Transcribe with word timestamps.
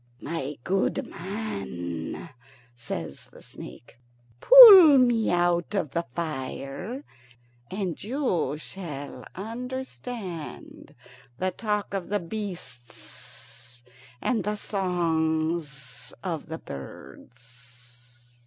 "My 0.19 0.57
good 0.63 1.05
man," 1.07 2.29
says 2.75 3.27
the 3.27 3.43
snake, 3.43 3.99
"pull 4.39 4.97
me 4.97 5.29
out 5.29 5.75
of 5.75 5.91
the 5.91 6.07
fire, 6.15 7.03
and 7.69 8.03
you 8.03 8.57
shall 8.57 9.23
understand 9.35 10.95
the 11.37 11.51
talk 11.51 11.93
of 11.93 12.09
the 12.09 12.19
beasts 12.19 13.83
and 14.21 14.43
the 14.43 14.55
songs 14.55 16.13
of 16.23 16.47
the 16.47 16.57
birds." 16.57 18.39